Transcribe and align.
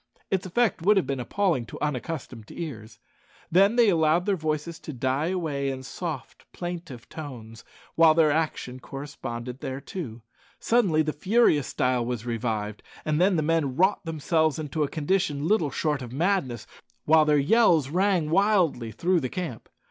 Its 0.31 0.47
effect 0.47 0.81
would 0.81 0.97
have 0.97 1.05
been 1.05 1.19
appalling 1.19 1.63
to 1.63 1.79
unaccustomed 1.79 2.49
ears. 2.49 2.97
Then 3.51 3.75
they 3.75 3.89
allowed 3.89 4.25
their 4.25 4.35
voices 4.35 4.79
to 4.79 4.93
die 4.93 5.27
away 5.27 5.69
in 5.69 5.83
soft, 5.83 6.51
plaintive 6.53 7.07
tones, 7.07 7.63
while 7.93 8.15
their 8.15 8.31
action 8.31 8.79
corresponded 8.79 9.59
thereto. 9.61 10.23
Suddenly 10.59 11.03
the 11.03 11.13
furious 11.13 11.67
style 11.67 12.03
was 12.03 12.25
revived, 12.25 12.81
and 13.05 13.21
the 13.21 13.29
men 13.43 13.75
wrought 13.75 14.03
themselves 14.03 14.57
into 14.57 14.81
a 14.81 14.87
condition 14.89 15.47
little 15.47 15.69
short 15.69 16.01
of 16.01 16.11
madness, 16.11 16.65
while 17.05 17.23
their 17.25 17.37
yells 17.37 17.89
rang 17.91 18.31
wildly 18.31 18.91
through 18.91 19.19
the 19.19 19.29
camp. 19.29 19.69